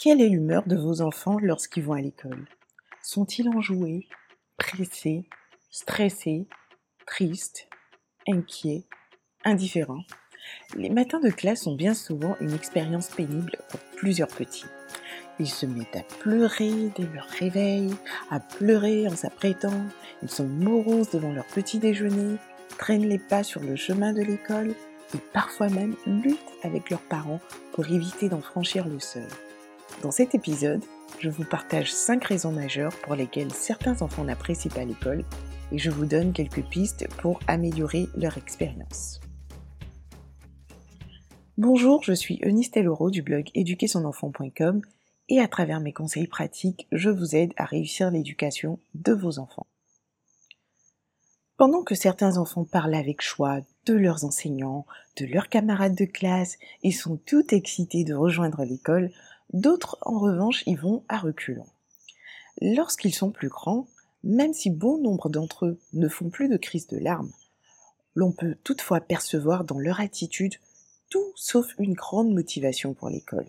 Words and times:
Quelle 0.00 0.20
est 0.20 0.28
l'humeur 0.28 0.62
de 0.64 0.76
vos 0.76 1.00
enfants 1.00 1.38
lorsqu'ils 1.42 1.82
vont 1.82 1.94
à 1.94 2.00
l'école? 2.00 2.46
Sont-ils 3.02 3.48
enjoués, 3.48 4.06
pressés, 4.56 5.28
stressés, 5.72 6.46
tristes, 7.04 7.68
inquiets, 8.28 8.84
indifférents? 9.44 10.04
Les 10.76 10.88
matins 10.88 11.18
de 11.18 11.30
classe 11.30 11.62
sont 11.62 11.74
bien 11.74 11.94
souvent 11.94 12.36
une 12.40 12.52
expérience 12.52 13.08
pénible 13.08 13.50
pour 13.68 13.80
plusieurs 13.96 14.28
petits. 14.28 14.66
Ils 15.40 15.48
se 15.48 15.66
mettent 15.66 15.96
à 15.96 16.04
pleurer 16.20 16.92
dès 16.96 17.06
leur 17.12 17.26
réveil, 17.26 17.92
à 18.30 18.38
pleurer 18.38 19.08
en 19.08 19.16
s'apprêtant, 19.16 19.82
ils 20.22 20.30
sont 20.30 20.46
moroses 20.46 21.10
devant 21.10 21.32
leur 21.32 21.46
petit 21.46 21.80
déjeuner, 21.80 22.36
traînent 22.78 23.08
les 23.08 23.18
pas 23.18 23.42
sur 23.42 23.62
le 23.62 23.74
chemin 23.74 24.12
de 24.12 24.22
l'école 24.22 24.76
et 25.12 25.18
parfois 25.32 25.68
même 25.70 25.96
luttent 26.06 26.38
avec 26.62 26.88
leurs 26.88 27.02
parents 27.08 27.40
pour 27.72 27.90
éviter 27.90 28.28
d'en 28.28 28.40
franchir 28.40 28.86
le 28.86 29.00
seuil. 29.00 29.26
Dans 30.02 30.12
cet 30.12 30.34
épisode, 30.36 30.84
je 31.18 31.28
vous 31.28 31.44
partage 31.44 31.92
5 31.92 32.22
raisons 32.22 32.52
majeures 32.52 32.96
pour 33.02 33.16
lesquelles 33.16 33.52
certains 33.52 34.00
enfants 34.02 34.22
n'apprécient 34.22 34.70
pas 34.70 34.84
l'école 34.84 35.24
et 35.72 35.78
je 35.78 35.90
vous 35.90 36.06
donne 36.06 36.32
quelques 36.32 36.62
pistes 36.62 37.08
pour 37.16 37.40
améliorer 37.48 38.08
leur 38.16 38.38
expérience. 38.38 39.20
Bonjour, 41.56 42.04
je 42.04 42.12
suis 42.12 42.38
Eunice 42.42 42.70
Telloro 42.70 43.10
du 43.10 43.22
blog 43.22 43.50
éduquersonenfant.com 43.54 44.82
et 45.28 45.40
à 45.40 45.48
travers 45.48 45.80
mes 45.80 45.92
conseils 45.92 46.28
pratiques, 46.28 46.86
je 46.92 47.10
vous 47.10 47.34
aide 47.34 47.52
à 47.56 47.64
réussir 47.64 48.12
l'éducation 48.12 48.78
de 48.94 49.12
vos 49.12 49.40
enfants. 49.40 49.66
Pendant 51.56 51.82
que 51.82 51.96
certains 51.96 52.36
enfants 52.36 52.64
parlent 52.64 52.94
avec 52.94 53.20
choix 53.20 53.58
de 53.84 53.94
leurs 53.94 54.24
enseignants, 54.24 54.86
de 55.16 55.26
leurs 55.26 55.48
camarades 55.48 55.96
de 55.96 56.04
classe 56.04 56.56
et 56.84 56.92
sont 56.92 57.16
tout 57.16 57.52
excités 57.52 58.04
de 58.04 58.14
rejoindre 58.14 58.62
l'école, 58.62 59.10
D'autres, 59.52 59.98
en 60.02 60.18
revanche, 60.18 60.62
y 60.66 60.74
vont 60.74 61.04
à 61.08 61.18
reculons. 61.18 61.66
Lorsqu'ils 62.60 63.14
sont 63.14 63.30
plus 63.30 63.48
grands, 63.48 63.86
même 64.24 64.52
si 64.52 64.70
bon 64.70 64.98
nombre 64.98 65.28
d'entre 65.28 65.66
eux 65.66 65.80
ne 65.92 66.08
font 66.08 66.28
plus 66.28 66.48
de 66.48 66.56
crise 66.56 66.86
de 66.88 66.98
larmes, 66.98 67.32
l'on 68.14 68.32
peut 68.32 68.56
toutefois 68.64 69.00
percevoir 69.00 69.64
dans 69.64 69.78
leur 69.78 70.00
attitude 70.00 70.56
tout 71.08 71.32
sauf 71.36 71.74
une 71.78 71.94
grande 71.94 72.32
motivation 72.32 72.92
pour 72.92 73.08
l'école. 73.08 73.46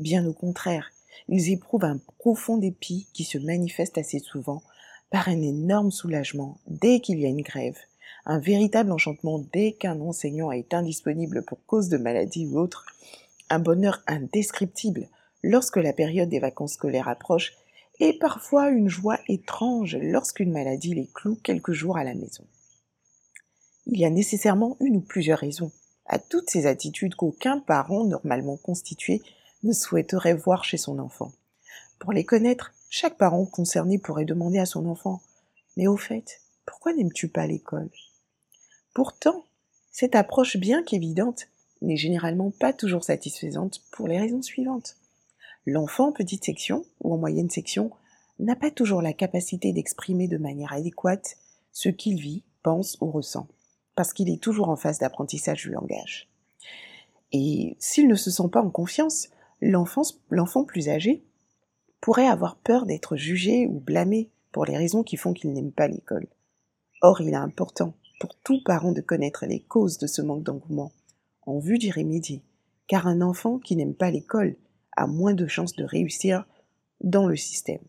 Bien 0.00 0.26
au 0.26 0.32
contraire, 0.32 0.90
ils 1.28 1.50
éprouvent 1.50 1.84
un 1.84 1.98
profond 2.18 2.56
dépit 2.56 3.08
qui 3.12 3.24
se 3.24 3.38
manifeste 3.38 3.98
assez 3.98 4.20
souvent 4.20 4.62
par 5.10 5.28
un 5.28 5.42
énorme 5.42 5.90
soulagement 5.90 6.58
dès 6.66 7.00
qu'il 7.00 7.20
y 7.20 7.26
a 7.26 7.28
une 7.28 7.42
grève, 7.42 7.76
un 8.24 8.38
véritable 8.38 8.92
enchantement 8.92 9.44
dès 9.52 9.72
qu'un 9.72 10.00
enseignant 10.00 10.52
est 10.52 10.72
indisponible 10.72 11.44
pour 11.44 11.58
cause 11.66 11.88
de 11.88 11.98
maladie 11.98 12.46
ou 12.46 12.58
autre, 12.58 12.86
un 13.50 13.58
bonheur 13.58 14.02
indescriptible 14.06 15.08
lorsque 15.42 15.76
la 15.76 15.92
période 15.92 16.28
des 16.28 16.38
vacances 16.38 16.74
scolaires 16.74 17.08
approche, 17.08 17.54
et 18.00 18.18
parfois 18.18 18.70
une 18.70 18.88
joie 18.88 19.18
étrange 19.28 19.96
lorsqu'une 20.00 20.50
maladie 20.50 20.94
les 20.94 21.08
cloue 21.14 21.38
quelques 21.42 21.72
jours 21.72 21.96
à 21.96 22.04
la 22.04 22.14
maison. 22.14 22.44
Il 23.86 23.98
y 23.98 24.04
a 24.04 24.10
nécessairement 24.10 24.76
une 24.80 24.96
ou 24.96 25.00
plusieurs 25.00 25.38
raisons 25.38 25.72
à 26.06 26.18
toutes 26.18 26.50
ces 26.50 26.66
attitudes 26.66 27.14
qu'aucun 27.14 27.58
parent 27.58 28.04
normalement 28.04 28.56
constitué 28.56 29.22
ne 29.62 29.72
souhaiterait 29.72 30.34
voir 30.34 30.64
chez 30.64 30.76
son 30.76 30.98
enfant. 30.98 31.32
Pour 31.98 32.12
les 32.12 32.24
connaître, 32.24 32.72
chaque 32.90 33.16
parent 33.16 33.44
concerné 33.44 33.98
pourrait 33.98 34.24
demander 34.24 34.58
à 34.58 34.66
son 34.66 34.86
enfant 34.86 35.22
Mais 35.76 35.86
au 35.86 35.96
fait, 35.96 36.40
pourquoi 36.66 36.92
n'aimes-tu 36.92 37.28
pas 37.28 37.46
l'école? 37.46 37.90
Pourtant, 38.94 39.44
cette 39.90 40.14
approche 40.14 40.56
bien 40.56 40.82
qu'évidente 40.82 41.48
n'est 41.80 41.96
généralement 41.96 42.50
pas 42.50 42.72
toujours 42.72 43.04
satisfaisante 43.04 43.82
pour 43.92 44.08
les 44.08 44.18
raisons 44.18 44.42
suivantes. 44.42 44.96
L'enfant 45.66 46.08
en 46.08 46.12
petite 46.12 46.44
section 46.44 46.84
ou 47.00 47.14
en 47.14 47.18
moyenne 47.18 47.50
section 47.50 47.90
n'a 48.38 48.56
pas 48.56 48.70
toujours 48.70 49.02
la 49.02 49.12
capacité 49.12 49.72
d'exprimer 49.72 50.26
de 50.26 50.38
manière 50.38 50.72
adéquate 50.72 51.36
ce 51.72 51.88
qu'il 51.88 52.20
vit, 52.20 52.42
pense 52.62 52.98
ou 53.00 53.10
ressent, 53.10 53.46
parce 53.94 54.12
qu'il 54.12 54.28
est 54.28 54.42
toujours 54.42 54.68
en 54.68 54.76
phase 54.76 54.98
d'apprentissage 54.98 55.62
du 55.62 55.70
langage. 55.70 56.28
Et 57.32 57.76
s'il 57.78 58.08
ne 58.08 58.14
se 58.14 58.30
sent 58.30 58.48
pas 58.50 58.62
en 58.62 58.70
confiance, 58.70 59.28
l'enfant 59.60 60.64
plus 60.64 60.88
âgé 60.88 61.24
pourrait 62.00 62.26
avoir 62.26 62.56
peur 62.56 62.84
d'être 62.84 63.16
jugé 63.16 63.66
ou 63.66 63.78
blâmé 63.78 64.30
pour 64.50 64.64
les 64.64 64.76
raisons 64.76 65.02
qui 65.02 65.16
font 65.16 65.32
qu'il 65.32 65.52
n'aime 65.52 65.72
pas 65.72 65.88
l'école. 65.88 66.26
Or, 67.00 67.20
il 67.20 67.30
est 67.30 67.36
important 67.36 67.94
pour 68.20 68.34
tout 68.34 68.62
parent 68.64 68.92
de 68.92 69.00
connaître 69.00 69.46
les 69.46 69.60
causes 69.60 69.98
de 69.98 70.06
ce 70.06 70.20
manque 70.20 70.42
d'engouement, 70.42 70.92
en 71.46 71.58
vue 71.58 71.78
d'y 71.78 71.90
remédier, 71.90 72.42
car 72.86 73.06
un 73.06 73.20
enfant 73.20 73.58
qui 73.58 73.76
n'aime 73.76 73.94
pas 73.94 74.10
l'école 74.10 74.56
a 74.96 75.06
moins 75.06 75.34
de 75.34 75.46
chances 75.46 75.74
de 75.74 75.84
réussir 75.84 76.44
dans 77.00 77.26
le 77.26 77.36
système. 77.36 77.82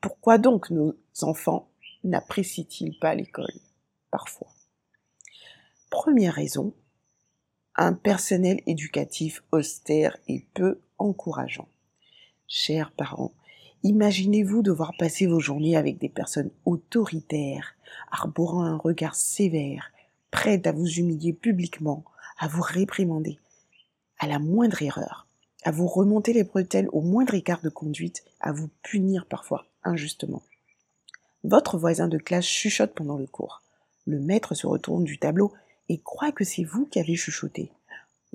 Pourquoi 0.00 0.38
donc 0.38 0.70
nos 0.70 0.94
enfants 1.22 1.68
n'apprécient-ils 2.04 2.98
pas 2.98 3.14
l'école 3.14 3.52
parfois? 4.10 4.48
Première 5.90 6.34
raison, 6.34 6.72
un 7.74 7.92
personnel 7.92 8.60
éducatif 8.66 9.42
austère 9.52 10.16
et 10.28 10.46
peu 10.54 10.80
encourageant. 10.98 11.68
Chers 12.46 12.92
parents, 12.92 13.32
imaginez-vous 13.82 14.62
devoir 14.62 14.92
passer 14.98 15.26
vos 15.26 15.40
journées 15.40 15.76
avec 15.76 15.98
des 15.98 16.08
personnes 16.08 16.50
autoritaires, 16.64 17.74
arborant 18.10 18.64
un 18.64 18.76
regard 18.76 19.14
sévère, 19.14 19.92
prêtes 20.30 20.66
à 20.66 20.72
vous 20.72 20.86
humilier 20.86 21.32
publiquement, 21.32 22.04
à 22.38 22.48
vous 22.48 22.62
réprimander 22.62 23.38
à 24.18 24.26
la 24.26 24.38
moindre 24.38 24.82
erreur 24.82 25.26
à 25.62 25.70
vous 25.70 25.86
remonter 25.86 26.32
les 26.32 26.44
bretelles 26.44 26.88
au 26.92 27.00
moindre 27.00 27.34
écart 27.34 27.60
de 27.60 27.68
conduite, 27.68 28.24
à 28.40 28.52
vous 28.52 28.68
punir 28.82 29.26
parfois 29.26 29.66
injustement. 29.84 30.42
Votre 31.44 31.78
voisin 31.78 32.08
de 32.08 32.18
classe 32.18 32.46
chuchote 32.46 32.94
pendant 32.94 33.16
le 33.16 33.26
cours. 33.26 33.62
Le 34.06 34.18
maître 34.18 34.54
se 34.54 34.66
retourne 34.66 35.04
du 35.04 35.18
tableau 35.18 35.52
et 35.88 35.98
croit 35.98 36.32
que 36.32 36.44
c'est 36.44 36.64
vous 36.64 36.86
qui 36.86 36.98
avez 36.98 37.16
chuchoté. 37.16 37.70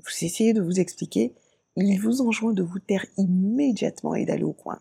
Vous 0.02 0.24
essayez 0.24 0.52
de 0.52 0.62
vous 0.62 0.80
expliquer, 0.80 1.34
il 1.76 2.00
vous 2.00 2.20
enjoint 2.20 2.52
de 2.52 2.62
vous 2.62 2.78
taire 2.78 3.06
immédiatement 3.16 4.14
et 4.14 4.24
d'aller 4.24 4.44
au 4.44 4.52
coin. 4.52 4.80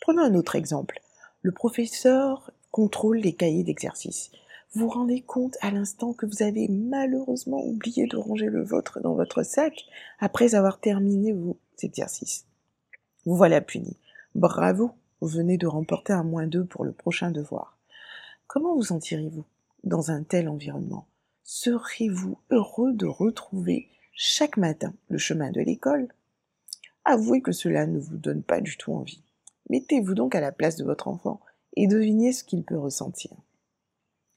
Prenons 0.00 0.22
un 0.22 0.34
autre 0.34 0.56
exemple. 0.56 1.00
Le 1.42 1.52
professeur 1.52 2.50
contrôle 2.70 3.18
les 3.18 3.32
cahiers 3.32 3.64
d'exercice 3.64 4.30
vous 4.74 4.88
rendez 4.88 5.22
compte 5.22 5.56
à 5.60 5.70
l'instant 5.70 6.12
que 6.12 6.26
vous 6.26 6.42
avez 6.42 6.68
malheureusement 6.68 7.64
oublié 7.64 8.06
de 8.06 8.16
ranger 8.16 8.46
le 8.46 8.62
vôtre 8.62 9.00
dans 9.00 9.14
votre 9.14 9.42
sac 9.42 9.86
après 10.18 10.54
avoir 10.54 10.78
terminé 10.78 11.32
vos 11.32 11.58
exercices. 11.82 12.46
Vous 13.24 13.36
voilà 13.36 13.60
puni. 13.60 13.96
Bravo, 14.34 14.92
vous 15.20 15.28
venez 15.28 15.56
de 15.56 15.66
remporter 15.66 16.12
un 16.12 16.22
moins 16.22 16.46
deux 16.46 16.64
pour 16.64 16.84
le 16.84 16.92
prochain 16.92 17.30
devoir. 17.30 17.78
Comment 18.46 18.74
vous 18.74 18.84
sentirez-vous 18.84 19.44
dans 19.84 20.10
un 20.10 20.22
tel 20.22 20.48
environnement? 20.48 21.06
Serez-vous 21.44 22.38
heureux 22.50 22.92
de 22.92 23.06
retrouver 23.06 23.88
chaque 24.12 24.58
matin 24.58 24.92
le 25.08 25.18
chemin 25.18 25.50
de 25.50 25.60
l'école? 25.60 26.08
Avouez 27.04 27.40
que 27.40 27.52
cela 27.52 27.86
ne 27.86 27.98
vous 27.98 28.18
donne 28.18 28.42
pas 28.42 28.60
du 28.60 28.76
tout 28.76 28.92
envie. 28.92 29.22
Mettez-vous 29.70 30.14
donc 30.14 30.34
à 30.34 30.40
la 30.40 30.52
place 30.52 30.76
de 30.76 30.84
votre 30.84 31.08
enfant 31.08 31.40
et 31.74 31.86
devinez 31.86 32.32
ce 32.32 32.44
qu'il 32.44 32.64
peut 32.64 32.78
ressentir. 32.78 33.32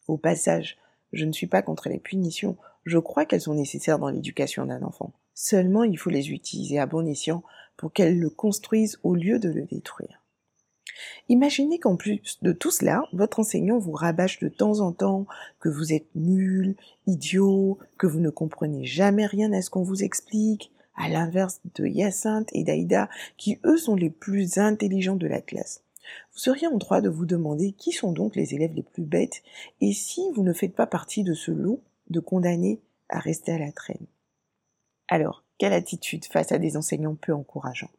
Au 0.07 0.17
passage, 0.17 0.77
je 1.13 1.25
ne 1.25 1.31
suis 1.31 1.47
pas 1.47 1.61
contre 1.61 1.89
les 1.89 1.99
punitions, 1.99 2.57
je 2.85 2.97
crois 2.97 3.25
qu'elles 3.25 3.41
sont 3.41 3.53
nécessaires 3.53 3.99
dans 3.99 4.09
l'éducation 4.09 4.65
d'un 4.65 4.81
enfant. 4.83 5.13
Seulement 5.33 5.83
il 5.83 5.97
faut 5.97 6.09
les 6.09 6.31
utiliser 6.31 6.79
à 6.79 6.85
bon 6.85 7.07
escient 7.07 7.43
pour 7.77 7.93
qu'elles 7.93 8.19
le 8.19 8.29
construisent 8.29 8.99
au 9.03 9.15
lieu 9.15 9.39
de 9.39 9.49
le 9.49 9.63
détruire. 9.63 10.21
Imaginez 11.29 11.79
qu'en 11.79 11.95
plus 11.95 12.39
de 12.41 12.51
tout 12.51 12.71
cela, 12.71 13.03
votre 13.13 13.39
enseignant 13.39 13.79
vous 13.79 13.93
rabâche 13.93 14.39
de 14.39 14.49
temps 14.49 14.81
en 14.81 14.91
temps 14.91 15.25
que 15.59 15.69
vous 15.69 15.93
êtes 15.93 16.13
nul, 16.15 16.75
idiot, 17.07 17.79
que 17.97 18.07
vous 18.07 18.19
ne 18.19 18.29
comprenez 18.29 18.85
jamais 18.85 19.25
rien 19.25 19.51
à 19.53 19.61
ce 19.61 19.69
qu'on 19.69 19.83
vous 19.83 20.03
explique, 20.03 20.71
à 20.95 21.09
l'inverse 21.09 21.61
de 21.75 21.87
Hyacinthe 21.87 22.49
et 22.53 22.63
d'Aïda, 22.63 23.09
qui 23.37 23.59
eux 23.65 23.77
sont 23.77 23.95
les 23.95 24.09
plus 24.09 24.57
intelligents 24.57 25.15
de 25.15 25.27
la 25.27 25.41
classe 25.41 25.83
vous 26.33 26.39
seriez 26.39 26.67
en 26.67 26.77
droit 26.77 27.01
de 27.01 27.09
vous 27.09 27.25
demander 27.25 27.71
qui 27.73 27.91
sont 27.91 28.11
donc 28.11 28.35
les 28.35 28.53
élèves 28.53 28.73
les 28.73 28.83
plus 28.83 29.03
bêtes 29.03 29.43
et 29.79 29.93
si 29.93 30.21
vous 30.33 30.43
ne 30.43 30.53
faites 30.53 30.75
pas 30.75 30.87
partie 30.87 31.23
de 31.23 31.33
ce 31.33 31.51
lot 31.51 31.81
de 32.09 32.19
condamnés 32.19 32.81
à 33.09 33.19
rester 33.19 33.51
à 33.51 33.59
la 33.59 33.71
traîne. 33.71 34.05
Alors, 35.07 35.43
quelle 35.57 35.73
attitude 35.73 36.25
face 36.25 36.51
à 36.51 36.57
des 36.57 36.77
enseignants 36.77 37.15
peu 37.15 37.33
encourageants? 37.33 37.91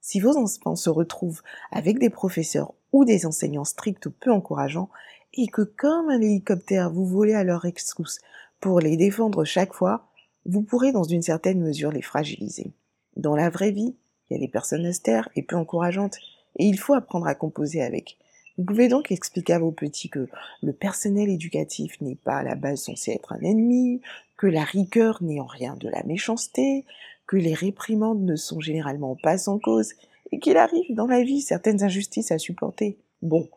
Si 0.00 0.20
vos 0.20 0.36
enfants 0.36 0.76
se 0.76 0.90
retrouvent 0.90 1.42
avec 1.70 1.98
des 1.98 2.10
professeurs 2.10 2.72
ou 2.92 3.04
des 3.04 3.26
enseignants 3.26 3.64
stricts 3.64 4.06
ou 4.06 4.10
peu 4.10 4.32
encourageants, 4.32 4.88
et 5.34 5.46
que 5.46 5.62
comme 5.62 6.08
un 6.08 6.20
hélicoptère 6.20 6.90
vous 6.90 7.06
volez 7.06 7.34
à 7.34 7.44
leur 7.44 7.66
excuse 7.66 8.18
pour 8.60 8.80
les 8.80 8.96
défendre 8.96 9.44
chaque 9.44 9.74
fois, 9.74 10.08
vous 10.46 10.62
pourrez 10.62 10.92
dans 10.92 11.04
une 11.04 11.22
certaine 11.22 11.60
mesure 11.60 11.92
les 11.92 12.02
fragiliser. 12.02 12.72
Dans 13.16 13.36
la 13.36 13.50
vraie 13.50 13.70
vie, 13.70 13.96
il 14.30 14.34
y 14.34 14.36
a 14.36 14.40
des 14.40 14.50
personnes 14.50 14.86
austères 14.86 15.28
et 15.36 15.42
peu 15.42 15.56
encourageantes, 15.56 16.18
et 16.56 16.64
il 16.64 16.78
faut 16.78 16.94
apprendre 16.94 17.26
à 17.26 17.34
composer 17.34 17.82
avec. 17.82 18.18
Vous 18.56 18.64
pouvez 18.64 18.88
donc 18.88 19.12
expliquer 19.12 19.52
à 19.52 19.58
vos 19.60 19.70
petits 19.70 20.10
que 20.10 20.28
le 20.62 20.72
personnel 20.72 21.28
éducatif 21.30 22.00
n'est 22.00 22.16
pas 22.16 22.38
à 22.38 22.42
la 22.42 22.56
base 22.56 22.82
censé 22.82 23.12
être 23.12 23.32
un 23.32 23.40
ennemi, 23.40 24.00
que 24.36 24.48
la 24.48 24.64
rigueur 24.64 25.22
n'est 25.22 25.40
en 25.40 25.46
rien 25.46 25.76
de 25.76 25.88
la 25.88 26.02
méchanceté, 26.02 26.84
que 27.26 27.36
les 27.36 27.54
réprimandes 27.54 28.22
ne 28.22 28.34
sont 28.34 28.60
généralement 28.60 29.14
pas 29.14 29.38
sans 29.38 29.60
cause 29.60 29.92
et 30.32 30.40
qu'il 30.40 30.56
arrive 30.56 30.94
dans 30.94 31.06
la 31.06 31.22
vie 31.22 31.40
certaines 31.40 31.84
injustices 31.84 32.32
à 32.32 32.38
supporter. 32.38 32.98
Bon, 33.22 33.48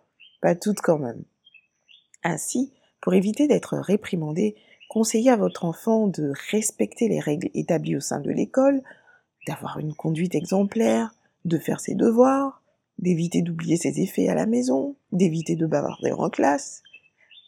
pas 0.42 0.56
toutes 0.56 0.82
quand 0.82 1.00
même. 1.00 1.24
Ainsi, 2.24 2.72
pour 3.02 3.16
éviter 3.16 3.48
d'être 3.48 3.78
réprimandé, 3.78 4.56
conseillez 4.88 5.32
à 5.32 5.36
votre 5.36 5.66
enfant 5.66 6.08
de 6.08 6.32
respecter 6.52 7.08
les 7.08 7.20
règles 7.20 7.50
établies 7.56 7.96
au 7.96 8.02
sein 8.02 8.20
de 8.20 8.30
l'école, 8.30 8.84
d'avoir 9.48 9.80
une 9.80 9.96
conduite 9.96 10.36
exemplaire, 10.36 11.16
de 11.46 11.58
faire 11.58 11.80
ses 11.80 11.96
devoirs, 11.96 12.61
d'éviter 13.02 13.42
d'oublier 13.42 13.78
ses 13.78 14.00
effets 14.00 14.30
à 14.30 14.36
la 14.36 14.46
maison, 14.46 14.96
d'éviter 15.12 15.56
de 15.56 15.66
bavarder 15.66 16.12
en 16.12 16.30
classe. 16.30 16.84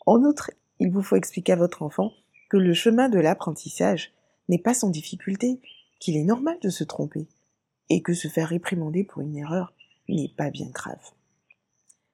En 0.05 0.21
outre, 0.23 0.51
il 0.79 0.91
vous 0.91 1.03
faut 1.03 1.15
expliquer 1.15 1.53
à 1.53 1.57
votre 1.57 1.83
enfant 1.83 2.11
que 2.49 2.57
le 2.57 2.73
chemin 2.73 3.09
de 3.09 3.19
l'apprentissage 3.19 4.11
n'est 4.49 4.57
pas 4.57 4.73
sans 4.73 4.89
difficulté, 4.89 5.59
qu'il 5.99 6.17
est 6.17 6.23
normal 6.23 6.57
de 6.61 6.69
se 6.69 6.83
tromper, 6.83 7.27
et 7.89 8.01
que 8.01 8.13
se 8.13 8.27
faire 8.27 8.49
réprimander 8.49 9.03
pour 9.03 9.21
une 9.21 9.37
erreur 9.37 9.73
n'est 10.09 10.33
pas 10.35 10.49
bien 10.49 10.69
grave. 10.69 11.11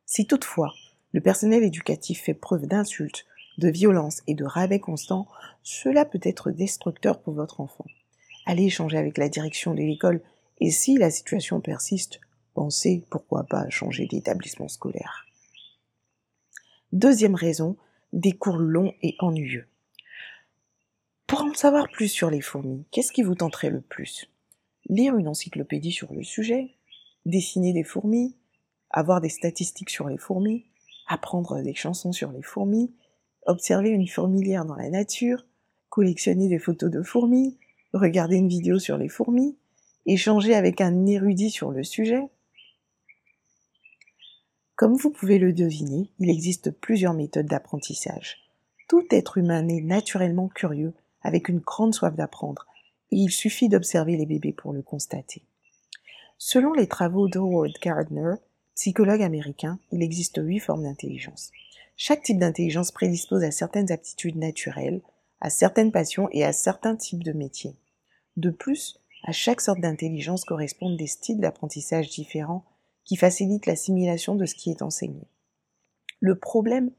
Si 0.06 0.27
toutefois 0.27 0.74
le 1.12 1.21
personnel 1.21 1.63
éducatif 1.63 2.21
fait 2.21 2.33
preuve 2.33 2.68
d'insultes, 2.68 3.25
de 3.57 3.69
violence 3.69 4.21
et 4.27 4.36
de 4.36 4.45
rabais 4.45 4.80
constants, 4.80 5.27
cela 5.63 6.06
peut 6.06 6.19
être 6.24 6.51
destructeur 6.51 7.19
pour 7.21 7.33
votre 7.33 7.59
enfant. 7.59 7.86
Allez 8.45 8.65
échanger 8.65 8.97
avec 8.97 9.18
la 9.18 9.30
direction 9.30 9.74
de 9.74 9.81
l'école 9.81 10.21
et 10.59 10.71
si 10.71 10.97
la 10.97 11.09
situation 11.09 11.59
persiste, 11.62 12.19
pensez 12.54 13.04
pourquoi 13.10 13.44
pas 13.44 13.69
changer 13.69 14.06
d'établissement 14.07 14.68
scolaire. 14.68 15.25
Deuxième 16.92 17.36
raison, 17.36 17.78
des 18.13 18.31
cours 18.31 18.57
longs 18.57 18.94
et 19.01 19.16
ennuyeux. 19.19 19.68
Pour 21.28 21.44
en 21.44 21.54
savoir 21.54 21.90
plus 21.90 22.07
sur 22.07 22.31
les 22.31 22.42
fourmis, 22.42 22.86
qu'est-ce 22.92 23.12
qui 23.12 23.22
vous 23.22 23.36
tenterait 23.36 23.69
le 23.69 23.81
plus? 23.81 24.28
Lire 24.88 25.16
une 25.16 25.28
encyclopédie 25.28 25.92
sur 25.92 26.12
le 26.12 26.24
sujet 26.24 26.72
Dessiner 27.28 27.74
des 27.74 27.84
fourmis 27.84 28.36
Avoir 28.90 29.22
des 29.22 29.30
statistiques 29.30 29.92
sur 29.92 30.10
les 30.10 30.18
fourmis 30.18 30.66
Apprendre 31.07 31.62
des 31.62 31.75
chansons 31.75 32.12
sur 32.12 32.31
les 32.31 32.42
fourmis 32.42 32.92
Observer 33.46 33.90
une 33.90 34.07
fourmilière 34.07 34.66
dans 34.66 34.75
la 34.75 34.90
nature 34.90 35.46
Collectionner 35.90 36.48
des 36.48 36.57
photos 36.57 36.90
de 36.90 37.04
fourmis 37.04 37.60
Regarder 37.94 38.38
une 38.38 38.50
vidéo 38.50 38.80
sur 38.80 38.98
les 38.98 39.10
fourmis 39.10 39.56
Échanger 40.07 40.56
avec 40.56 40.81
un 40.81 41.06
érudit 41.06 41.51
sur 41.51 41.69
le 41.69 41.84
sujet 41.84 42.28
Comme 44.80 44.96
vous 44.96 45.10
pouvez 45.10 45.40
le 45.40 45.52
deviner, 45.52 46.10
il 46.20 46.30
existe 46.30 46.72
plusieurs 46.72 47.14
méthodes 47.14 47.48
d'apprentissage. 47.48 48.38
Tout 48.88 49.06
être 49.12 49.38
humain 49.38 49.68
est 49.68 49.81
naturellement 49.81 50.48
curieux 50.48 50.94
avec 51.22 51.50
une 51.50 51.60
grande 51.60 51.94
soif 51.94 52.16
d'apprendre, 52.16 52.66
et 53.12 53.18
il 53.18 53.30
suffit 53.30 53.68
d'observer 53.68 54.16
les 54.16 54.26
bébés 54.26 54.54
pour 54.54 54.72
le 54.72 54.81
constater. 54.81 55.44
Selon 56.38 56.72
les 56.72 56.88
travaux 56.88 57.28
d'Howard 57.28 57.74
Gardner, 57.81 58.36
psychologue 58.76 59.22
américain, 59.22 59.80
il 59.92 60.02
existe 60.02 60.40
huit 60.42 60.60
formes 60.60 60.84
d'intelligence. 60.84 61.52
Chaque 61.98 62.24
type 62.24 62.40
d'intelligence 62.40 62.94
prédispose 62.94 63.44
à 63.44 63.52
certaines 63.52 63.92
aptitudes 63.92 64.38
naturelles, 64.38 65.02
à 65.42 65.50
certaines 65.50 65.92
passions 65.92 66.30
et 66.32 66.46
à 66.46 66.54
certains 66.54 66.96
types 66.96 67.25
de 67.25 67.34
métiers. 67.34 67.75
De 68.38 68.50
plus, 68.50 69.02
à 69.25 69.34
chaque 69.34 69.60
sorte 69.60 69.82
d'intelligence 69.82 70.46
correspondent 70.46 70.96
des 70.96 71.08
styles 71.08 71.42
d'apprentissage 71.42 72.08
différents 72.08 72.64
qui 73.10 73.16
facilitent 73.16 73.66
l'assimilation 73.66 74.36
de 74.36 74.46
ce 74.46 74.54
qui 74.54 74.70
est 74.70 74.84
enseigné. 74.84 75.24
Le 76.20 76.38
problème 76.38 76.92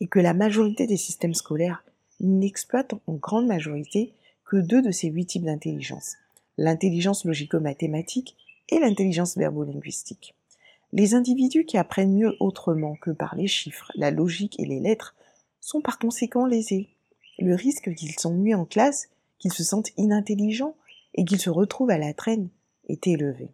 est 0.00 0.08
que 0.08 0.18
la 0.18 0.34
majorité 0.34 0.88
des 0.88 0.96
systèmes 0.96 1.34
scolaires 1.34 1.84
n'exploite 2.18 2.94
en 3.06 3.12
grande 3.12 3.46
majorité 3.46 4.12
que 4.44 4.56
deux 4.56 4.82
de 4.82 4.90
ces 4.90 5.06
huit 5.06 5.26
types 5.26 5.44
d'intelligence, 5.44 6.16
l'intelligence 6.58 7.24
logico-mathématique 7.24 8.36
et 8.70 8.80
l'intelligence 8.80 9.38
verbo-linguistique. 9.38 10.34
Les 10.92 11.14
individus 11.14 11.64
qui 11.64 11.78
apprennent 11.78 12.16
mieux 12.16 12.34
autrement 12.40 12.96
que 12.96 13.12
par 13.12 13.36
les 13.36 13.46
chiffres, 13.46 13.92
la 13.94 14.10
logique 14.10 14.58
et 14.58 14.66
les 14.66 14.80
lettres 14.80 15.14
sont 15.60 15.80
par 15.80 16.00
conséquent 16.00 16.44
lésés. 16.44 16.88
Le 17.38 17.54
risque 17.54 17.94
qu'ils 17.94 18.18
s'ennuient 18.18 18.56
en 18.56 18.64
classe, 18.64 19.10
qu'ils 19.38 19.52
se 19.52 19.62
sentent 19.62 19.92
inintelligents 19.96 20.74
et 21.14 21.24
qu'ils 21.24 21.40
se 21.40 21.50
retrouvent 21.50 21.90
à 21.90 21.98
la 21.98 22.14
traîne 22.14 22.48
est 22.88 23.06
élevé. 23.06 23.52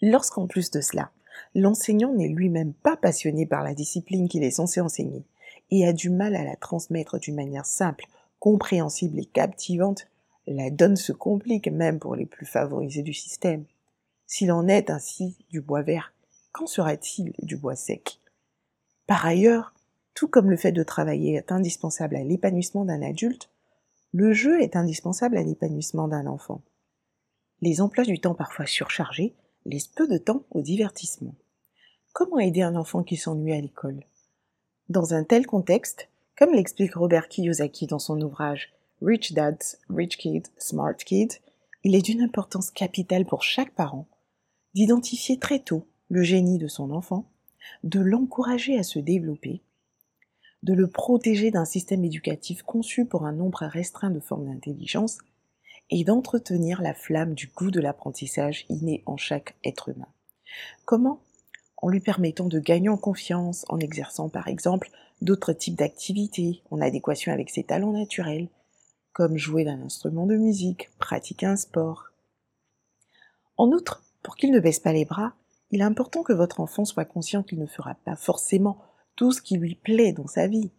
Lorsqu'en 0.00 0.46
plus 0.46 0.70
de 0.70 0.80
cela, 0.80 1.10
l'enseignant 1.54 2.12
n'est 2.12 2.28
lui-même 2.28 2.72
pas 2.72 2.96
passionné 2.96 3.46
par 3.46 3.62
la 3.62 3.74
discipline 3.74 4.28
qu'il 4.28 4.44
est 4.44 4.52
censé 4.52 4.80
enseigner, 4.80 5.24
et 5.70 5.86
a 5.86 5.92
du 5.92 6.10
mal 6.10 6.36
à 6.36 6.44
la 6.44 6.56
transmettre 6.56 7.18
d'une 7.18 7.34
manière 7.34 7.66
simple, 7.66 8.06
compréhensible 8.38 9.18
et 9.18 9.24
captivante, 9.24 10.08
la 10.46 10.70
donne 10.70 10.96
se 10.96 11.12
complique 11.12 11.68
même 11.68 11.98
pour 11.98 12.14
les 12.14 12.26
plus 12.26 12.46
favorisés 12.46 13.02
du 13.02 13.12
système. 13.12 13.64
S'il 14.26 14.52
en 14.52 14.68
est 14.68 14.90
ainsi 14.90 15.36
du 15.50 15.60
bois 15.60 15.82
vert, 15.82 16.12
qu'en 16.52 16.66
sera-t-il 16.66 17.32
du 17.42 17.56
bois 17.56 17.76
sec? 17.76 18.20
Par 19.06 19.26
ailleurs, 19.26 19.74
tout 20.14 20.28
comme 20.28 20.50
le 20.50 20.56
fait 20.56 20.72
de 20.72 20.82
travailler 20.82 21.34
est 21.34 21.52
indispensable 21.52 22.16
à 22.16 22.24
l'épanouissement 22.24 22.84
d'un 22.84 23.02
adulte, 23.02 23.50
le 24.12 24.32
jeu 24.32 24.60
est 24.62 24.76
indispensable 24.76 25.36
à 25.36 25.42
l'épanouissement 25.42 26.08
d'un 26.08 26.26
enfant. 26.26 26.62
Les 27.60 27.80
emplois 27.80 28.04
du 28.04 28.20
temps 28.20 28.34
parfois 28.34 28.66
surchargés 28.66 29.34
laissent 29.68 29.88
peu 29.88 30.08
de 30.08 30.18
temps 30.18 30.42
au 30.50 30.62
divertissement. 30.62 31.34
Comment 32.12 32.38
aider 32.38 32.62
un 32.62 32.74
enfant 32.74 33.02
qui 33.02 33.16
s'ennuie 33.16 33.52
à 33.52 33.60
l'école? 33.60 34.02
Dans 34.88 35.14
un 35.14 35.22
tel 35.22 35.46
contexte, 35.46 36.08
comme 36.36 36.54
l'explique 36.54 36.94
Robert 36.94 37.28
Kiyosaki 37.28 37.86
dans 37.86 37.98
son 37.98 38.20
ouvrage 38.20 38.72
Rich 39.02 39.34
Dads, 39.34 39.76
Rich 39.90 40.16
Kids, 40.16 40.50
Smart 40.56 40.96
Kids, 40.96 41.40
il 41.84 41.94
est 41.94 42.02
d'une 42.02 42.22
importance 42.22 42.70
capitale 42.70 43.24
pour 43.24 43.42
chaque 43.42 43.74
parent 43.74 44.06
d'identifier 44.74 45.38
très 45.38 45.60
tôt 45.60 45.86
le 46.08 46.22
génie 46.22 46.58
de 46.58 46.68
son 46.68 46.90
enfant, 46.90 47.24
de 47.84 48.00
l'encourager 48.00 48.78
à 48.78 48.82
se 48.82 48.98
développer, 48.98 49.60
de 50.62 50.74
le 50.74 50.88
protéger 50.88 51.50
d'un 51.50 51.64
système 51.64 52.04
éducatif 52.04 52.62
conçu 52.62 53.04
pour 53.04 53.24
un 53.24 53.32
nombre 53.32 53.64
restreint 53.66 54.10
de 54.10 54.20
formes 54.20 54.46
d'intelligence, 54.46 55.18
et 55.90 56.04
d'entretenir 56.04 56.82
la 56.82 56.94
flamme 56.94 57.34
du 57.34 57.48
goût 57.48 57.70
de 57.70 57.80
l'apprentissage 57.80 58.66
inné 58.68 59.02
en 59.06 59.16
chaque 59.16 59.56
être 59.64 59.88
humain. 59.88 60.08
Comment? 60.84 61.20
En 61.76 61.88
lui 61.88 62.00
permettant 62.00 62.46
de 62.46 62.58
gagner 62.58 62.88
en 62.88 62.96
confiance, 62.96 63.64
en 63.68 63.78
exerçant 63.78 64.28
par 64.28 64.48
exemple 64.48 64.90
d'autres 65.22 65.52
types 65.52 65.76
d'activités 65.76 66.62
en 66.70 66.80
adéquation 66.80 67.32
avec 67.32 67.50
ses 67.50 67.64
talents 67.64 67.92
naturels, 67.92 68.48
comme 69.12 69.36
jouer 69.36 69.64
d'un 69.64 69.82
instrument 69.82 70.26
de 70.26 70.36
musique, 70.36 70.90
pratiquer 70.98 71.46
un 71.46 71.56
sport. 71.56 72.10
En 73.56 73.68
outre, 73.72 74.04
pour 74.22 74.36
qu'il 74.36 74.52
ne 74.52 74.60
baisse 74.60 74.80
pas 74.80 74.92
les 74.92 75.04
bras, 75.04 75.34
il 75.70 75.80
est 75.80 75.84
important 75.84 76.22
que 76.22 76.32
votre 76.32 76.60
enfant 76.60 76.84
soit 76.84 77.04
conscient 77.04 77.42
qu'il 77.42 77.58
ne 77.58 77.66
fera 77.66 77.94
pas 77.94 78.16
forcément 78.16 78.78
tout 79.16 79.32
ce 79.32 79.42
qui 79.42 79.56
lui 79.56 79.74
plaît 79.74 80.12
dans 80.12 80.26
sa 80.26 80.46
vie. 80.46 80.70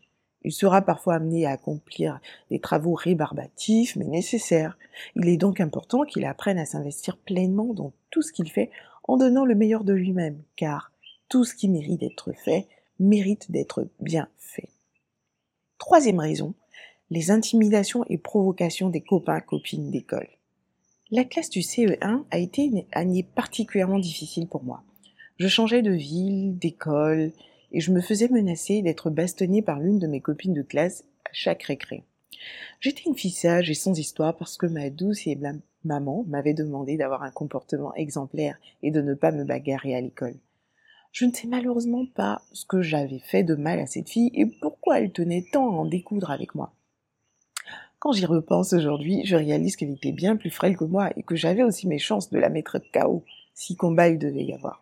Il 0.43 0.51
sera 0.51 0.81
parfois 0.81 1.15
amené 1.15 1.46
à 1.46 1.51
accomplir 1.51 2.19
des 2.50 2.60
travaux 2.60 2.93
rébarbatifs 2.93 3.96
mais 3.96 4.05
nécessaires. 4.05 4.77
Il 5.15 5.27
est 5.27 5.38
donc 5.38 5.60
important 5.60 6.03
qu'il 6.03 6.25
apprenne 6.25 6.58
à 6.58 6.65
s'investir 6.65 7.17
pleinement 7.17 7.74
dans 7.74 7.91
tout 8.10 8.22
ce 8.22 8.31
qu'il 8.31 8.50
fait 8.50 8.72
en 9.03 9.17
donnant 9.17 9.46
le 9.46 9.55
meilleur 9.55 9.84
de 9.84 9.93
lui-même, 9.93 10.41
car 10.55 10.91
tout 11.27 11.43
ce 11.43 11.55
qui 11.55 11.67
mérite 11.67 12.00
d'être 12.00 12.31
fait 12.31 12.67
mérite 13.00 13.51
d'être 13.51 13.88
bien 14.00 14.27
fait. 14.38 14.69
Troisième 15.77 16.19
raison, 16.19 16.53
les 17.10 17.31
intimidations 17.31 18.03
et 18.08 18.17
provocations 18.17 18.89
des 18.89 19.01
copains 19.01 19.39
copines 19.39 19.89
d'école. 19.89 20.27
La 21.12 21.24
classe 21.24 21.50
du 21.50 21.62
CE1 21.62 22.24
a 22.29 22.38
été 22.38 22.65
une 22.65 22.84
année 22.91 23.24
particulièrement 23.24 24.00
difficile 24.00 24.48
pour 24.48 24.63
moi. 24.63 24.84
Je 25.38 25.48
changeais 25.48 25.81
de 25.81 25.91
ville, 25.91 26.58
d'école, 26.60 27.31
et 27.71 27.79
je 27.79 27.91
me 27.91 28.01
faisais 28.01 28.29
menacer 28.29 28.81
d'être 28.81 29.09
bastonnée 29.09 29.61
par 29.61 29.79
l'une 29.79 29.99
de 29.99 30.07
mes 30.07 30.21
copines 30.21 30.53
de 30.53 30.61
classe 30.61 31.03
à 31.25 31.29
chaque 31.33 31.63
récré. 31.63 32.03
J'étais 32.79 33.03
une 33.05 33.17
fille 33.17 33.31
sage 33.31 33.69
et 33.69 33.75
sans 33.75 33.97
histoire 33.97 34.38
parce 34.38 34.57
que 34.57 34.65
ma 34.65 34.89
douce 34.89 35.27
et 35.27 35.38
maman 35.83 36.23
m'avait 36.27 36.53
demandé 36.53 36.97
d'avoir 36.97 37.23
un 37.23 37.31
comportement 37.31 37.93
exemplaire 37.95 38.57
et 38.81 38.91
de 38.91 39.01
ne 39.01 39.13
pas 39.13 39.31
me 39.31 39.43
bagarrer 39.43 39.95
à 39.95 40.01
l'école. 40.01 40.35
Je 41.11 41.25
ne 41.25 41.33
sais 41.33 41.47
malheureusement 41.47 42.05
pas 42.05 42.41
ce 42.53 42.65
que 42.65 42.81
j'avais 42.81 43.19
fait 43.19 43.43
de 43.43 43.55
mal 43.55 43.79
à 43.79 43.88
cette 43.88 44.09
fille 44.09 44.31
et 44.33 44.45
pourquoi 44.45 44.99
elle 44.99 45.11
tenait 45.11 45.45
tant 45.51 45.67
à 45.67 45.71
en 45.71 45.85
découdre 45.85 46.31
avec 46.31 46.55
moi. 46.55 46.73
Quand 47.97 48.13
j'y 48.13 48.25
repense 48.25 48.73
aujourd'hui, 48.73 49.25
je 49.25 49.35
réalise 49.35 49.75
qu'elle 49.75 49.91
était 49.91 50.13
bien 50.13 50.38
plus 50.38 50.51
frêle 50.51 50.77
que 50.77 50.85
moi 50.85 51.09
et 51.17 51.23
que 51.23 51.35
j'avais 51.35 51.63
aussi 51.63 51.88
mes 51.88 51.99
chances 51.99 52.29
de 52.29 52.39
la 52.39 52.49
mettre 52.49 52.79
KO 52.93 53.25
si 53.53 53.75
combat 53.75 54.07
il 54.07 54.19
devait 54.19 54.45
y 54.45 54.53
avoir. 54.53 54.81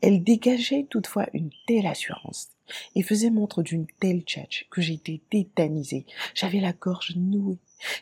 Elle 0.00 0.22
dégageait 0.22 0.86
toutefois 0.88 1.26
une 1.32 1.50
telle 1.66 1.86
assurance 1.86 2.50
et 2.94 3.02
faisait 3.02 3.30
montre 3.30 3.62
d'une 3.62 3.86
telle 4.00 4.22
tchatch 4.22 4.66
que 4.70 4.80
j'étais 4.80 5.20
tétanisée. 5.30 6.06
J'avais 6.34 6.60
la 6.60 6.72
gorge 6.72 7.16
nouée 7.16 7.58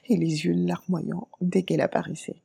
et 0.09 0.17
les 0.17 0.45
yeux 0.45 0.53
larmoyants 0.53 1.29
dès 1.41 1.63
qu'elle 1.63 1.81
apparaissait. 1.81 2.43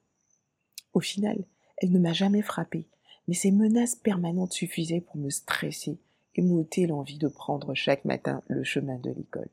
Au 0.93 0.99
final, 0.99 1.43
elle 1.77 1.91
ne 1.91 1.99
m'a 1.99 2.13
jamais 2.13 2.41
frappée, 2.41 2.85
mais 3.27 3.33
ces 3.33 3.51
menaces 3.51 3.95
permanentes 3.95 4.53
suffisaient 4.53 5.01
pour 5.01 5.17
me 5.17 5.29
stresser 5.29 5.97
et 6.35 6.41
m'ôter 6.41 6.87
l'envie 6.87 7.17
de 7.17 7.27
prendre 7.27 7.73
chaque 7.73 8.05
matin 8.05 8.41
le 8.47 8.63
chemin 8.63 8.97
de 8.97 9.11
l'école. 9.11 9.49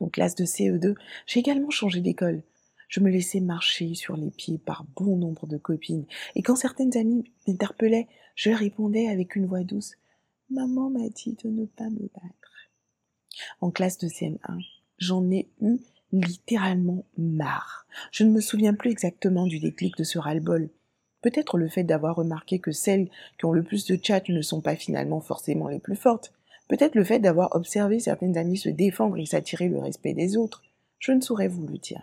En 0.00 0.08
classe 0.08 0.34
de 0.34 0.44
CE2, 0.44 0.94
j'ai 1.26 1.40
également 1.40 1.70
changé 1.70 2.00
d'école. 2.00 2.42
Je 2.88 3.00
me 3.00 3.10
laissais 3.10 3.40
marcher 3.40 3.94
sur 3.94 4.16
les 4.16 4.30
pieds 4.30 4.58
par 4.58 4.84
bon 4.96 5.16
nombre 5.16 5.46
de 5.46 5.56
copines, 5.56 6.06
et 6.34 6.42
quand 6.42 6.56
certaines 6.56 6.96
amies 6.96 7.24
m'interpellaient, 7.46 8.08
je 8.36 8.50
répondais 8.50 9.08
avec 9.08 9.34
une 9.34 9.46
voix 9.46 9.64
douce 9.64 9.94
Maman 10.50 10.90
m'a 10.90 11.08
dit 11.08 11.36
de 11.42 11.50
ne 11.50 11.66
pas 11.66 11.90
me 11.90 12.08
battre. 12.14 12.70
En 13.60 13.72
classe 13.72 13.98
de 13.98 14.06
CM1, 14.06 14.64
j'en 14.98 15.28
ai 15.32 15.48
eu 15.60 15.78
littéralement 16.12 17.04
marre. 17.18 17.86
Je 18.12 18.22
ne 18.22 18.30
me 18.30 18.40
souviens 18.40 18.74
plus 18.74 18.90
exactement 18.90 19.46
du 19.46 19.58
déclic 19.58 19.96
de 19.96 20.04
ce 20.04 20.18
ras-le-bol. 20.18 20.70
Peut-être 21.20 21.58
le 21.58 21.68
fait 21.68 21.82
d'avoir 21.82 22.14
remarqué 22.14 22.60
que 22.60 22.70
celles 22.70 23.08
qui 23.38 23.46
ont 23.46 23.52
le 23.52 23.64
plus 23.64 23.86
de 23.86 23.98
chat 24.00 24.28
ne 24.28 24.42
sont 24.42 24.60
pas 24.60 24.76
finalement 24.76 25.20
forcément 25.20 25.66
les 25.66 25.80
plus 25.80 25.96
fortes. 25.96 26.32
Peut-être 26.68 26.94
le 26.94 27.04
fait 27.04 27.18
d'avoir 27.18 27.56
observé 27.56 27.98
certaines 27.98 28.38
amies 28.38 28.56
se 28.56 28.68
défendre 28.68 29.16
et 29.18 29.26
s'attirer 29.26 29.68
le 29.68 29.80
respect 29.80 30.14
des 30.14 30.36
autres. 30.36 30.62
Je 31.00 31.10
ne 31.10 31.20
saurais 31.20 31.48
vous 31.48 31.66
le 31.66 31.78
dire. 31.78 32.02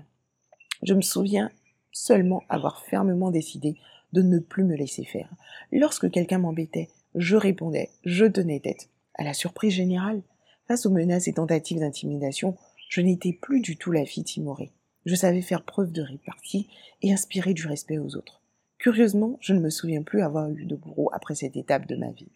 Je 0.82 0.94
me 0.94 1.02
souviens 1.02 1.50
seulement 1.94 2.44
avoir 2.50 2.82
fermement 2.82 3.32
décidé 3.32 3.78
de 4.13 4.22
ne 4.22 4.39
plus 4.39 4.63
me 4.63 4.75
laisser 4.75 5.03
faire. 5.03 5.29
Lorsque 5.72 6.10
quelqu'un 6.10 6.38
m'embêtait, 6.38 6.89
je 7.15 7.36
répondais, 7.36 7.89
je 8.05 8.25
tenais 8.25 8.60
tête. 8.60 8.89
À 9.15 9.24
la 9.24 9.34
surprise 9.34 9.74
générale, 9.74 10.22
face 10.67 10.86
aux 10.86 10.91
menaces 10.91 11.27
et 11.27 11.34
tentatives 11.34 11.79
d'intimidation, 11.79 12.55
je 12.89 13.01
n'étais 13.01 13.34
plus 13.34 13.60
du 13.60 13.75
tout 13.75 13.91
la 13.91 14.05
fille 14.05 14.24
timorée. 14.24 14.72
Je 15.05 15.15
savais 15.15 15.41
faire 15.41 15.63
preuve 15.63 15.91
de 15.91 16.01
répartie 16.01 16.67
et 17.01 17.12
inspirer 17.12 17.53
du 17.53 17.67
respect 17.67 17.98
aux 17.98 18.15
autres. 18.15 18.41
Curieusement, 18.77 19.38
je 19.41 19.53
ne 19.53 19.60
me 19.60 19.70
souviens 19.70 20.01
plus 20.01 20.22
avoir 20.22 20.50
eu 20.50 20.65
de 20.65 20.75
bourreau 20.75 21.10
après 21.13 21.36
cette 21.36 21.58
étape 21.58 21.88
de 21.88 21.96
ma 21.96 22.12
vie. 22.12 22.32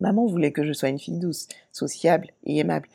Maman 0.00 0.26
voulait 0.26 0.52
que 0.52 0.64
je 0.64 0.72
sois 0.72 0.88
une 0.88 0.98
fille 0.98 1.18
douce, 1.18 1.48
sociable 1.72 2.28
et 2.44 2.58
aimable. 2.58 2.88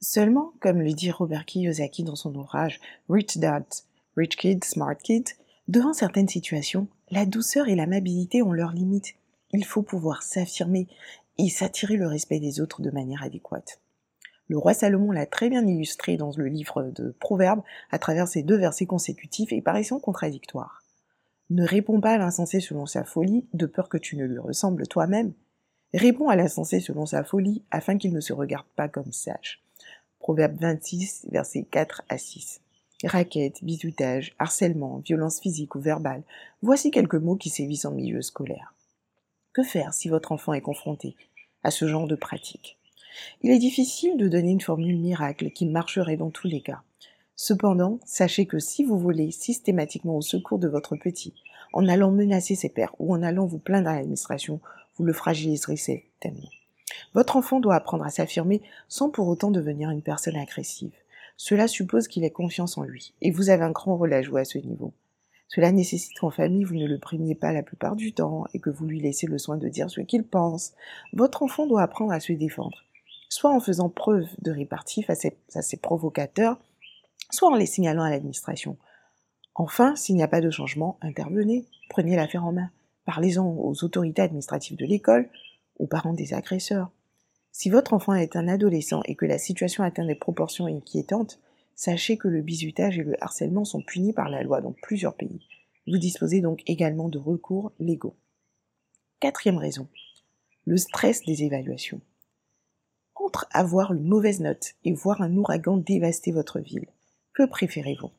Seulement, 0.00 0.52
comme 0.60 0.80
le 0.80 0.92
dit 0.92 1.10
Robert 1.10 1.44
Kiyosaki 1.44 2.04
dans 2.04 2.16
son 2.16 2.34
ouvrage 2.34 2.80
Rich 3.08 3.38
Dad, 3.38 3.64
Rich 4.16 4.36
Kid, 4.36 4.64
Smart 4.64 4.96
Kid, 4.96 5.28
devant 5.68 5.92
certaines 5.92 6.28
situations, 6.28 6.86
la 7.10 7.24
douceur 7.24 7.68
et 7.68 7.76
l'amabilité 7.76 8.42
ont 8.42 8.52
leurs 8.52 8.72
limites. 8.72 9.14
Il 9.52 9.64
faut 9.64 9.82
pouvoir 9.82 10.22
s'affirmer 10.22 10.88
et 11.38 11.48
s'attirer 11.48 11.96
le 11.96 12.08
respect 12.08 12.40
des 12.40 12.60
autres 12.60 12.82
de 12.82 12.90
manière 12.90 13.22
adéquate. 13.22 13.80
Le 14.48 14.58
roi 14.58 14.74
Salomon 14.74 15.10
l'a 15.10 15.26
très 15.26 15.48
bien 15.48 15.66
illustré 15.66 16.16
dans 16.16 16.32
le 16.36 16.46
livre 16.46 16.82
de 16.82 17.14
Proverbes 17.20 17.62
à 17.90 17.98
travers 17.98 18.28
ces 18.28 18.42
deux 18.42 18.56
versets 18.56 18.86
consécutifs 18.86 19.52
et 19.52 19.60
paraissant 19.60 20.00
contradictoires. 20.00 20.82
Ne 21.50 21.64
réponds 21.64 22.00
pas 22.00 22.12
à 22.12 22.18
l'insensé 22.18 22.60
selon 22.60 22.86
sa 22.86 23.04
folie, 23.04 23.46
de 23.54 23.66
peur 23.66 23.88
que 23.88 23.98
tu 23.98 24.16
ne 24.16 24.24
lui 24.24 24.38
ressembles 24.38 24.86
toi-même. 24.88 25.32
Réponds 25.94 26.28
à 26.28 26.36
l'insensé 26.36 26.80
selon 26.80 27.06
sa 27.06 27.22
folie, 27.22 27.62
afin 27.70 27.98
qu'il 27.98 28.12
ne 28.12 28.20
se 28.20 28.32
regarde 28.32 28.66
pas 28.74 28.88
comme 28.88 29.12
sage. 29.12 29.62
Proverbe 30.18 30.56
26, 30.60 31.26
versets 31.30 31.66
4 31.70 32.02
à 32.08 32.18
6. 32.18 32.60
Raquettes, 33.04 33.62
bisoutage, 33.62 34.34
harcèlement, 34.38 34.98
violence 34.98 35.40
physique 35.40 35.74
ou 35.74 35.80
verbale, 35.80 36.22
voici 36.62 36.90
quelques 36.90 37.14
mots 37.14 37.36
qui 37.36 37.50
sévissent 37.50 37.84
en 37.84 37.92
milieu 37.92 38.22
scolaire. 38.22 38.74
Que 39.52 39.62
faire 39.62 39.92
si 39.92 40.08
votre 40.08 40.32
enfant 40.32 40.54
est 40.54 40.62
confronté 40.62 41.14
à 41.62 41.70
ce 41.70 41.86
genre 41.86 42.06
de 42.06 42.16
pratique? 42.16 42.78
Il 43.42 43.50
est 43.50 43.58
difficile 43.58 44.16
de 44.16 44.28
donner 44.28 44.50
une 44.50 44.60
formule 44.60 44.98
miracle 44.98 45.50
qui 45.50 45.66
marcherait 45.66 46.16
dans 46.16 46.30
tous 46.30 46.46
les 46.46 46.60
cas. 46.60 46.82
Cependant, 47.34 47.98
sachez 48.06 48.46
que 48.46 48.58
si 48.58 48.82
vous 48.82 48.98
volez 48.98 49.30
systématiquement 49.30 50.16
au 50.16 50.22
secours 50.22 50.58
de 50.58 50.68
votre 50.68 50.96
petit, 50.96 51.34
en 51.74 51.86
allant 51.88 52.10
menacer 52.10 52.54
ses 52.54 52.70
pères 52.70 52.94
ou 52.98 53.14
en 53.14 53.22
allant 53.22 53.44
vous 53.44 53.58
plaindre 53.58 53.88
à 53.88 53.96
l'administration, 53.96 54.60
vous 54.96 55.04
le 55.04 55.12
fragiliserez 55.12 55.76
certainement. 55.76 56.48
Votre 57.12 57.36
enfant 57.36 57.60
doit 57.60 57.74
apprendre 57.74 58.04
à 58.04 58.10
s'affirmer 58.10 58.62
sans 58.88 59.10
pour 59.10 59.28
autant 59.28 59.50
devenir 59.50 59.90
une 59.90 60.02
personne 60.02 60.36
agressive. 60.36 60.92
Cela 61.36 61.68
suppose 61.68 62.08
qu'il 62.08 62.24
ait 62.24 62.30
confiance 62.30 62.78
en 62.78 62.82
lui, 62.82 63.14
et 63.20 63.30
vous 63.30 63.50
avez 63.50 63.64
un 63.64 63.70
grand 63.70 63.96
rôle 63.96 64.12
à 64.12 64.22
jouer 64.22 64.40
à 64.40 64.44
ce 64.44 64.58
niveau. 64.58 64.94
Cela 65.48 65.70
nécessite 65.70 66.18
qu'en 66.18 66.30
famille, 66.30 66.64
vous 66.64 66.74
ne 66.74 66.88
le 66.88 66.98
primiez 66.98 67.34
pas 67.34 67.52
la 67.52 67.62
plupart 67.62 67.94
du 67.94 68.12
temps 68.12 68.46
et 68.52 68.58
que 68.58 68.70
vous 68.70 68.86
lui 68.86 69.00
laissez 69.00 69.26
le 69.26 69.38
soin 69.38 69.56
de 69.56 69.68
dire 69.68 69.90
ce 69.90 70.00
qu'il 70.00 70.24
pense. 70.24 70.72
Votre 71.12 71.42
enfant 71.42 71.66
doit 71.66 71.82
apprendre 71.82 72.12
à 72.12 72.20
se 72.20 72.32
défendre 72.32 72.86
soit 73.28 73.50
en 73.50 73.60
faisant 73.60 73.88
preuve 73.88 74.28
de 74.42 74.50
répartie 74.50 75.02
face 75.02 75.26
à 75.54 75.62
ses 75.62 75.76
provocateurs, 75.76 76.58
soit 77.30 77.50
en 77.50 77.54
les 77.54 77.66
signalant 77.66 78.02
à 78.02 78.10
l'administration. 78.10 78.76
Enfin, 79.54 79.96
s'il 79.96 80.16
n'y 80.16 80.22
a 80.22 80.28
pas 80.28 80.40
de 80.40 80.50
changement, 80.50 80.98
intervenez, 81.00 81.66
prenez 81.88 82.16
l'affaire 82.16 82.44
en 82.44 82.52
main, 82.52 82.70
parlez-en 83.04 83.46
aux 83.46 83.84
autorités 83.84 84.22
administratives 84.22 84.76
de 84.76 84.84
l'école, 84.84 85.28
aux 85.78 85.86
parents 85.86 86.12
des 86.12 86.34
agresseurs. 86.34 86.90
Si 87.58 87.70
votre 87.70 87.94
enfant 87.94 88.12
est 88.12 88.36
un 88.36 88.48
adolescent 88.48 89.00
et 89.06 89.14
que 89.14 89.24
la 89.24 89.38
situation 89.38 89.82
atteint 89.82 90.04
des 90.04 90.14
proportions 90.14 90.66
inquiétantes, 90.66 91.40
sachez 91.74 92.18
que 92.18 92.28
le 92.28 92.42
bizutage 92.42 92.98
et 92.98 93.02
le 93.02 93.16
harcèlement 93.24 93.64
sont 93.64 93.80
punis 93.80 94.12
par 94.12 94.28
la 94.28 94.42
loi 94.42 94.60
dans 94.60 94.74
plusieurs 94.82 95.14
pays. 95.14 95.40
Vous 95.86 95.96
disposez 95.96 96.42
donc 96.42 96.62
également 96.66 97.08
de 97.08 97.16
recours 97.16 97.72
légaux. 97.78 98.14
Quatrième 99.20 99.56
raison, 99.56 99.88
le 100.66 100.76
stress 100.76 101.22
des 101.24 101.44
évaluations 101.44 102.02
entre 103.14 103.48
avoir 103.52 103.94
une 103.94 104.06
mauvaise 104.06 104.40
note 104.40 104.74
et 104.84 104.92
voir 104.92 105.22
un 105.22 105.34
ouragan 105.34 105.78
dévaster 105.78 106.32
votre 106.32 106.60
ville, 106.60 106.86
que 107.32 107.46
préférez-vous? 107.46 108.10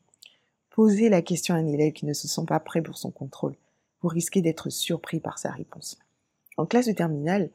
Posez 0.70 1.10
la 1.10 1.22
question 1.22 1.54
à 1.54 1.58
un 1.58 1.66
élève 1.68 1.92
qui 1.92 2.06
ne 2.06 2.12
se 2.12 2.26
sent 2.26 2.44
pas 2.48 2.58
prêt 2.58 2.82
pour 2.82 2.98
son 2.98 3.12
contrôle. 3.12 3.54
Vous 4.02 4.08
risquez 4.08 4.42
d'être 4.42 4.68
surpris 4.68 5.20
par 5.20 5.38
sa 5.38 5.52
réponse. 5.52 5.96
En 6.56 6.66
classe 6.66 6.88
de 6.88 6.92
terminale, 6.92 7.50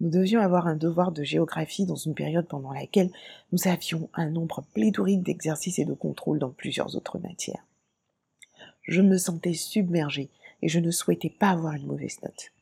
nous 0.00 0.10
devions 0.10 0.40
avoir 0.40 0.66
un 0.66 0.76
devoir 0.76 1.10
de 1.10 1.24
géographie 1.24 1.86
dans 1.86 1.96
une 1.96 2.14
période 2.14 2.46
pendant 2.46 2.72
laquelle 2.72 3.10
nous 3.52 3.66
avions 3.66 4.08
un 4.14 4.30
nombre 4.30 4.64
pléthorique 4.74 5.22
d'exercices 5.22 5.78
et 5.78 5.84
de 5.84 5.94
contrôles 5.94 6.38
dans 6.38 6.50
plusieurs 6.50 6.94
autres 6.94 7.18
matières. 7.18 7.64
Je 8.82 9.02
me 9.02 9.18
sentais 9.18 9.54
submergée 9.54 10.30
et 10.62 10.68
je 10.68 10.78
ne 10.78 10.90
souhaitais 10.90 11.30
pas 11.30 11.50
avoir 11.50 11.74
une 11.74 11.86
mauvaise 11.86 12.22
note. 12.22 12.52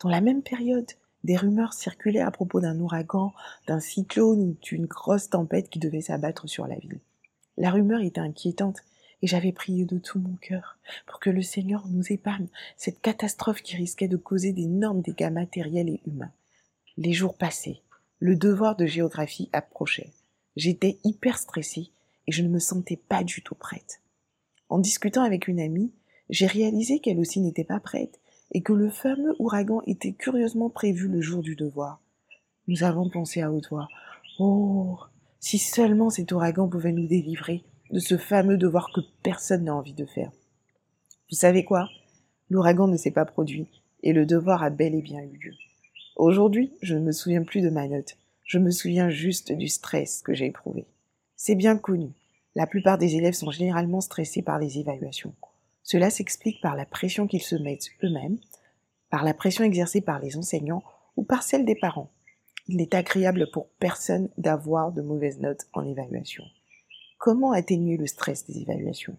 Dans 0.00 0.08
la 0.08 0.20
même 0.20 0.42
période, 0.42 0.90
des 1.24 1.36
rumeurs 1.36 1.72
circulaient 1.72 2.20
à 2.20 2.30
propos 2.30 2.60
d'un 2.60 2.78
ouragan, 2.78 3.32
d'un 3.66 3.80
cyclone 3.80 4.40
ou 4.40 4.56
d'une 4.62 4.86
grosse 4.86 5.30
tempête 5.30 5.70
qui 5.70 5.78
devait 5.78 6.00
s'abattre 6.00 6.48
sur 6.48 6.66
la 6.66 6.76
ville. 6.76 7.00
La 7.56 7.70
rumeur 7.70 8.00
était 8.00 8.20
inquiétante 8.20 8.80
et 9.22 9.26
j'avais 9.26 9.52
prié 9.52 9.84
de 9.84 9.98
tout 9.98 10.18
mon 10.18 10.34
cœur 10.36 10.78
pour 11.06 11.20
que 11.20 11.30
le 11.30 11.42
Seigneur 11.42 11.86
nous 11.88 12.12
épargne 12.12 12.48
cette 12.76 13.00
catastrophe 13.00 13.62
qui 13.62 13.76
risquait 13.76 14.08
de 14.08 14.16
causer 14.16 14.52
d'énormes 14.52 15.00
dégâts 15.00 15.30
matériels 15.30 15.88
et 15.88 16.00
humains. 16.06 16.32
Les 16.96 17.12
jours 17.12 17.36
passaient, 17.36 17.80
le 18.18 18.36
devoir 18.36 18.76
de 18.76 18.86
géographie 18.86 19.48
approchait. 19.52 20.12
J'étais 20.56 20.98
hyper 21.04 21.38
stressée 21.38 21.90
et 22.26 22.32
je 22.32 22.42
ne 22.42 22.48
me 22.48 22.58
sentais 22.58 22.96
pas 22.96 23.24
du 23.24 23.42
tout 23.42 23.54
prête. 23.54 24.02
En 24.68 24.78
discutant 24.78 25.22
avec 25.22 25.48
une 25.48 25.60
amie, 25.60 25.92
j'ai 26.28 26.46
réalisé 26.46 27.00
qu'elle 27.00 27.18
aussi 27.18 27.40
n'était 27.40 27.64
pas 27.64 27.80
prête 27.80 28.20
et 28.52 28.62
que 28.62 28.72
le 28.72 28.90
fameux 28.90 29.34
ouragan 29.38 29.80
était 29.86 30.12
curieusement 30.12 30.70
prévu 30.70 31.08
le 31.08 31.20
jour 31.20 31.42
du 31.42 31.56
devoir. 31.56 32.00
Nous 32.68 32.84
avons 32.84 33.08
pensé 33.08 33.40
à 33.40 33.50
haute 33.50 33.70
voix. 33.70 33.88
Oh, 34.38 34.98
si 35.40 35.58
seulement 35.58 36.10
cet 36.10 36.32
ouragan 36.32 36.68
pouvait 36.68 36.92
nous 36.92 37.06
délivrer 37.06 37.64
de 37.90 37.98
ce 37.98 38.16
fameux 38.16 38.56
devoir 38.56 38.90
que 38.94 39.00
personne 39.22 39.64
n'a 39.64 39.74
envie 39.74 39.94
de 39.94 40.06
faire. 40.06 40.30
Vous 41.30 41.36
savez 41.36 41.64
quoi? 41.64 41.88
L'ouragan 42.50 42.88
ne 42.88 42.96
s'est 42.96 43.10
pas 43.10 43.24
produit, 43.24 43.66
et 44.02 44.12
le 44.12 44.26
devoir 44.26 44.62
a 44.62 44.70
bel 44.70 44.94
et 44.94 45.02
bien 45.02 45.22
eu 45.22 45.36
lieu. 45.38 45.54
Aujourd'hui, 46.16 46.72
je 46.82 46.94
ne 46.94 47.00
me 47.00 47.12
souviens 47.12 47.42
plus 47.42 47.62
de 47.62 47.70
ma 47.70 47.88
note, 47.88 48.16
je 48.44 48.58
me 48.58 48.70
souviens 48.70 49.08
juste 49.08 49.50
du 49.52 49.68
stress 49.68 50.22
que 50.22 50.34
j'ai 50.34 50.46
éprouvé. 50.46 50.86
C'est 51.36 51.54
bien 51.54 51.78
connu, 51.78 52.12
la 52.54 52.66
plupart 52.66 52.98
des 52.98 53.16
élèves 53.16 53.32
sont 53.32 53.50
généralement 53.50 54.02
stressés 54.02 54.42
par 54.42 54.58
les 54.58 54.78
évaluations. 54.78 55.34
Cela 55.82 56.10
s'explique 56.10 56.60
par 56.60 56.76
la 56.76 56.84
pression 56.84 57.26
qu'ils 57.26 57.42
se 57.42 57.56
mettent 57.56 57.88
eux-mêmes, 58.04 58.38
par 59.08 59.24
la 59.24 59.32
pression 59.32 59.64
exercée 59.64 60.02
par 60.02 60.20
les 60.20 60.36
enseignants 60.36 60.84
ou 61.16 61.24
par 61.24 61.42
celle 61.42 61.64
des 61.64 61.74
parents. 61.74 62.10
Il 62.68 62.76
n'est 62.76 62.94
agréable 62.94 63.50
pour 63.50 63.68
personne 63.80 64.28
d'avoir 64.36 64.92
de 64.92 65.02
mauvaises 65.02 65.40
notes 65.40 65.66
en 65.72 65.84
évaluation. 65.86 66.44
Comment 67.18 67.52
atténuer 67.52 67.96
le 67.96 68.06
stress 68.06 68.46
des 68.46 68.60
évaluations? 68.60 69.16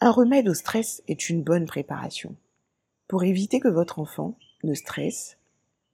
Un 0.00 0.10
remède 0.10 0.48
au 0.48 0.54
stress 0.54 1.02
est 1.08 1.28
une 1.28 1.42
bonne 1.42 1.66
préparation. 1.66 2.36
Pour 3.08 3.24
éviter 3.24 3.60
que 3.60 3.68
votre 3.68 3.98
enfant 3.98 4.38
ne 4.66 4.74
stresse 4.74 5.38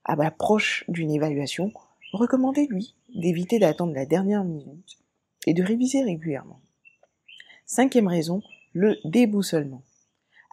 à 0.03 0.15
l'approche 0.15 0.83
d'une 0.89 1.11
évaluation, 1.11 1.71
recommandez-lui 2.11 2.95
d'éviter 3.15 3.59
d'attendre 3.59 3.93
la 3.93 4.05
dernière 4.05 4.43
minute 4.43 4.97
et 5.47 5.53
de 5.53 5.63
réviser 5.63 6.03
régulièrement. 6.03 6.59
Cinquième 7.65 8.07
raison, 8.07 8.41
le 8.73 8.97
déboussolement. 9.05 9.83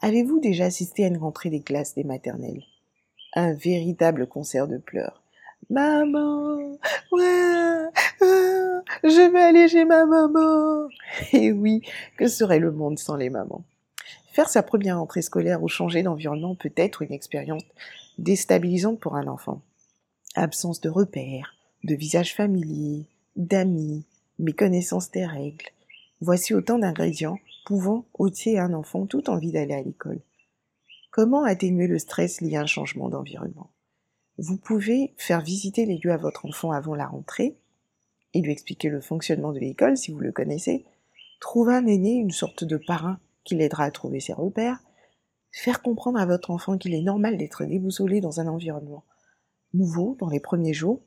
Avez-vous 0.03 0.41
déjà 0.41 0.67
assisté 0.67 1.05
à 1.05 1.09
une 1.09 1.19
rentrée 1.19 1.51
des 1.51 1.63
classes 1.63 1.95
des 1.95 2.05
maternelles? 2.05 2.63
Un 3.35 3.53
véritable 3.53 4.27
concert 4.27 4.69
de 4.69 4.79
pleurs. 4.79 5.23
Maman, 5.69 6.79
je 9.05 9.33
vais 9.33 9.43
aller 9.43 9.69
chez 9.69 9.85
ma 9.85 10.07
maman. 10.07 10.89
Et 11.33 11.53
oui, 11.53 11.83
que 12.17 12.29
serait 12.29 12.59
le 12.59 12.73
monde 12.73 12.99
sans 12.99 13.17
les 13.17 13.31
mamans? 13.31 13.65
Faire 14.33 14.49
sa 14.49 14.63
première 14.63 14.99
rentrée 14.99 15.23
scolaire 15.23 15.63
ou 15.63 15.69
changer 15.69 16.03
d'environnement 16.03 16.55
peut 16.55 16.73
être 16.77 17.03
une 17.03 17.13
expérience 17.13 17.63
déstabilisante 18.21 19.01
pour 19.01 19.17
un 19.17 19.27
enfant. 19.27 19.63
Absence 20.35 20.81
de 20.81 20.89
repères, 20.89 21.55
de 21.85 21.95
visages 21.95 22.35
familiers, 22.35 23.07
d'amis, 23.37 24.05
méconnaissance 24.39 25.11
des 25.11 25.27
règles. 25.27 25.67
Voici 26.21 26.55
autant 26.55 26.79
d'ingrédients 26.79 27.39
pouvant 27.65 28.05
ôter 28.15 28.59
à 28.59 28.65
un 28.65 28.75
enfant 28.75 29.07
toute 29.07 29.29
envie 29.29 29.53
d'aller 29.53 29.75
à 29.75 29.83
l'école. 29.83 30.21
Comment 31.11 31.45
atténuer 31.45 31.87
le 31.87 31.99
stress 31.99 32.41
lié 32.41 32.57
à 32.57 32.63
un 32.63 32.67
changement 32.67 33.09
d'environnement? 33.09 33.71
Vous 34.39 34.57
pouvez 34.57 35.13
faire 35.17 35.41
visiter 35.41 35.87
les 35.87 35.99
lieux 35.99 36.13
à 36.13 36.17
votre 36.17 36.47
enfant 36.47 36.73
avant 36.73 36.95
la 36.95 37.07
rentrée 37.07 37.57
et 38.33 38.41
lui 38.41 38.53
expliquer 38.53 38.89
le 38.89 39.01
fonctionnement 39.01 39.53
de 39.53 39.59
l'école 39.59 39.97
si 39.97 40.13
vous 40.13 40.21
le 40.21 40.33
connaissez. 40.33 40.85
Trouver 41.41 41.75
un 41.75 41.87
aîné, 41.87 42.13
une 42.13 42.31
sorte 42.31 42.65
de 42.65 42.77
parrain 42.77 43.19
qui 43.45 43.55
l'aidera 43.55 43.85
à 43.85 43.91
trouver 43.91 44.21
ses 44.21 44.35
repères. 44.35 44.83
Faire 45.53 45.83
comprendre 45.83 46.19
à 46.19 46.27
votre 46.27 46.51
enfant 46.51 46.79
qu'il 46.79 46.95
est 46.95 47.03
normal 47.03 47.37
d'être 47.37 47.65
déboussolé 47.65 48.21
dans 48.21 48.41
un 48.41 48.47
environnement 48.47 49.05
nouveau 49.75 50.17
dans 50.19 50.29
les 50.29 50.41
premiers 50.41 50.73
jours. 50.73 51.01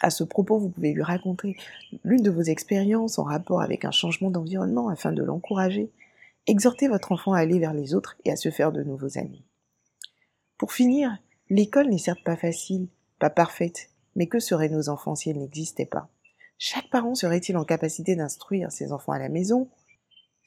À 0.00 0.10
ce 0.10 0.24
propos, 0.24 0.58
vous 0.58 0.68
pouvez 0.68 0.92
lui 0.92 1.02
raconter 1.02 1.56
l'une 2.04 2.22
de 2.22 2.30
vos 2.30 2.42
expériences 2.42 3.18
en 3.18 3.24
rapport 3.24 3.62
avec 3.62 3.84
un 3.84 3.90
changement 3.90 4.30
d'environnement 4.30 4.88
afin 4.88 5.12
de 5.12 5.22
l'encourager. 5.22 5.90
Exhortez 6.46 6.88
votre 6.88 7.12
enfant 7.12 7.32
à 7.32 7.40
aller 7.40 7.58
vers 7.58 7.72
les 7.72 7.94
autres 7.94 8.16
et 8.24 8.30
à 8.30 8.36
se 8.36 8.50
faire 8.50 8.72
de 8.72 8.82
nouveaux 8.82 9.18
amis. 9.18 9.42
Pour 10.58 10.72
finir, 10.72 11.16
l'école 11.50 11.88
n'est 11.88 11.98
certes 11.98 12.24
pas 12.24 12.36
facile, 12.36 12.88
pas 13.18 13.30
parfaite, 13.30 13.90
mais 14.14 14.26
que 14.26 14.38
seraient 14.38 14.68
nos 14.68 14.88
enfants 14.88 15.14
si 15.14 15.30
elle 15.30 15.38
n'existait 15.38 15.86
pas? 15.86 16.08
Chaque 16.58 16.88
parent 16.88 17.14
serait-il 17.14 17.56
en 17.56 17.64
capacité 17.64 18.16
d'instruire 18.16 18.72
ses 18.72 18.92
enfants 18.92 19.12
à 19.12 19.18
la 19.18 19.28
maison? 19.28 19.68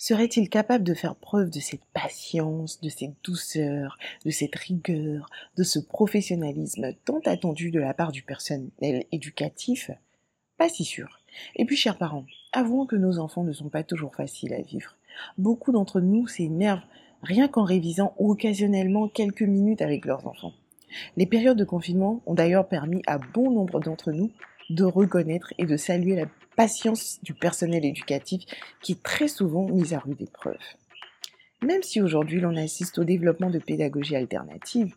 Serait-il 0.02 0.48
capable 0.48 0.86
de 0.86 0.94
faire 0.94 1.14
preuve 1.14 1.50
de 1.50 1.60
cette 1.60 1.84
patience, 1.94 2.80
de 2.80 2.88
cette 2.88 3.16
douceur, 3.22 3.98
de 4.24 4.30
cette 4.30 4.56
rigueur, 4.56 5.30
de 5.58 5.64
ce 5.64 5.78
professionnalisme 5.78 6.94
tant 7.04 7.20
attendu 7.26 7.70
de 7.70 7.82
la 7.82 7.94
part 7.94 8.14
du 8.14 8.24
personnel 8.24 9.04
éducatif? 9.12 9.92
Pas 10.58 10.70
si 10.70 10.86
sûr. 10.86 11.20
Et 11.58 11.66
puis, 11.66 11.76
chers 11.76 11.98
parents, 11.98 12.26
avouons 12.54 12.86
que 12.86 12.96
nos 12.96 13.20
enfants 13.20 13.44
ne 13.44 13.52
sont 13.52 13.68
pas 13.68 13.84
toujours 13.84 14.16
faciles 14.16 14.54
à 14.54 14.62
vivre. 14.62 14.96
Beaucoup 15.38 15.74
d'entre 15.74 16.00
nous 16.00 16.28
s'énervent 16.28 16.88
rien 17.22 17.50
qu'en 17.50 17.66
révisant 17.66 18.14
occasionnellement 18.18 19.10
quelques 19.10 19.42
minutes 19.42 19.82
avec 19.82 20.06
leurs 20.06 20.26
enfants. 20.28 20.54
Les 21.18 21.26
périodes 21.26 21.58
de 21.58 21.66
confinement 21.66 22.22
ont 22.26 22.36
d'ailleurs 22.36 22.70
permis 22.70 23.02
à 23.06 23.18
bon 23.18 23.52
nombre 23.52 23.82
d'entre 23.82 24.14
nous 24.14 24.32
de 24.70 24.84
reconnaître 24.84 25.54
et 25.58 25.66
de 25.66 25.78
saluer 25.78 26.16
la 26.16 26.26
patience 26.56 27.20
du 27.24 27.34
personnel 27.34 27.86
éducatif 27.86 28.44
qui 28.82 28.94
est 28.94 29.04
très 29.04 29.28
souvent 29.28 29.68
mise 29.68 29.94
à 29.94 30.00
rude 30.00 30.22
épreuve. 30.22 30.58
Même 31.62 31.84
si 31.84 32.02
aujourd'hui 32.02 32.40
l'on 32.40 32.56
assiste 32.56 33.00
au 33.00 33.04
développement 33.04 33.50
de 33.50 33.60
pédagogie 33.60 34.16
alternative, 34.16 34.96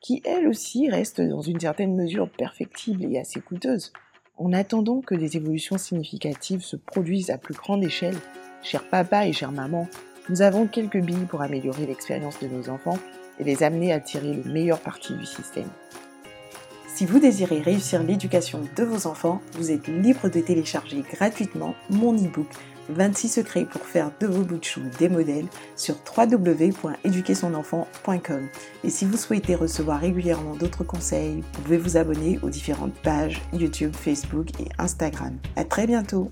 qui 0.00 0.20
elle 0.24 0.48
aussi 0.48 0.90
reste 0.90 1.20
dans 1.20 1.40
une 1.40 1.60
certaine 1.60 1.94
mesure 1.94 2.28
perfectible 2.28 3.04
et 3.04 3.18
assez 3.18 3.40
coûteuse, 3.40 3.92
en 4.36 4.52
attendant 4.52 5.00
que 5.00 5.14
des 5.14 5.36
évolutions 5.36 5.78
significatives 5.78 6.62
se 6.62 6.76
produisent 6.76 7.30
à 7.30 7.38
plus 7.38 7.54
grande 7.54 7.84
échelle, 7.84 8.16
chers 8.62 8.88
papa 8.88 9.26
et 9.26 9.32
chers 9.32 9.52
maman, 9.52 9.88
nous 10.28 10.42
avons 10.42 10.66
quelques 10.66 11.00
billes 11.00 11.26
pour 11.28 11.42
améliorer 11.42 11.86
l'expérience 11.86 12.38
de 12.40 12.48
nos 12.48 12.68
enfants 12.68 12.98
et 13.38 13.44
les 13.44 13.62
amener 13.62 13.92
à 13.92 14.00
tirer 14.00 14.34
le 14.34 14.44
meilleur 14.50 14.80
parti 14.80 15.14
du 15.14 15.26
système. 15.26 15.70
Si 16.94 17.06
vous 17.06 17.18
désirez 17.18 17.62
réussir 17.62 18.02
l'éducation 18.02 18.60
de 18.76 18.84
vos 18.84 19.06
enfants, 19.06 19.40
vous 19.54 19.70
êtes 19.70 19.88
libre 19.88 20.28
de 20.28 20.40
télécharger 20.40 21.02
gratuitement 21.10 21.74
mon 21.88 22.14
e-book 22.14 22.48
26 22.90 23.28
secrets 23.28 23.64
pour 23.64 23.80
faire 23.82 24.10
de 24.20 24.26
vos 24.26 24.42
bouts 24.42 24.58
de 24.58 24.98
des 24.98 25.08
modèles 25.08 25.46
sur 25.74 25.94
www.éduquersonenfant.com. 26.16 28.46
Et 28.84 28.90
si 28.90 29.06
vous 29.06 29.16
souhaitez 29.16 29.54
recevoir 29.54 30.00
régulièrement 30.00 30.54
d'autres 30.54 30.84
conseils, 30.84 31.36
vous 31.36 31.62
pouvez 31.62 31.78
vous 31.78 31.96
abonner 31.96 32.38
aux 32.42 32.50
différentes 32.50 32.92
pages 33.02 33.40
YouTube, 33.54 33.94
Facebook 33.94 34.48
et 34.60 34.68
Instagram. 34.78 35.38
À 35.56 35.64
très 35.64 35.86
bientôt! 35.86 36.28